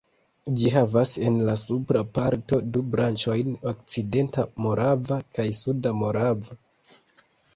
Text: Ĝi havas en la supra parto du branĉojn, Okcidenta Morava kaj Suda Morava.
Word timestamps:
Ĝi 0.59 0.69
havas 0.75 1.11
en 1.31 1.35
la 1.49 1.53
supra 1.63 1.99
parto 2.15 2.59
du 2.77 2.81
branĉojn, 2.95 3.51
Okcidenta 3.73 4.45
Morava 4.67 5.19
kaj 5.39 5.45
Suda 5.59 5.93
Morava. 6.01 6.57